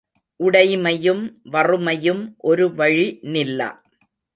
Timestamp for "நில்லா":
3.31-3.69